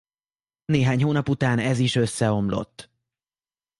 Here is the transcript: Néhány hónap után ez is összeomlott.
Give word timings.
Néhány 0.65 1.03
hónap 1.03 1.29
után 1.29 1.59
ez 1.59 1.79
is 1.79 1.95
összeomlott. 1.95 2.91